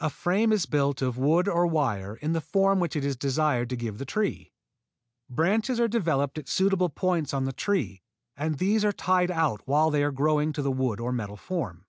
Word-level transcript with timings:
A 0.00 0.10
frame 0.10 0.52
is 0.52 0.66
built 0.66 1.00
of 1.00 1.16
wood 1.16 1.48
or 1.48 1.66
wire 1.66 2.16
in 2.16 2.34
the 2.34 2.42
form 2.42 2.78
which 2.78 2.94
it 2.94 3.06
is 3.06 3.16
desired 3.16 3.70
to 3.70 3.74
give 3.76 3.96
the 3.96 4.04
tree. 4.04 4.52
Branches 5.30 5.80
are 5.80 5.88
developed 5.88 6.36
at 6.36 6.46
suitable 6.46 6.90
points 6.90 7.32
on 7.32 7.46
the 7.46 7.54
tree 7.54 8.02
and 8.36 8.58
these 8.58 8.84
are 8.84 8.92
tied 8.92 9.30
out 9.30 9.62
while 9.64 9.88
they 9.90 10.04
are 10.04 10.12
growing 10.12 10.52
to 10.52 10.60
the 10.60 10.70
wooden 10.70 11.02
or 11.02 11.10
metal 11.10 11.38
form. 11.38 11.86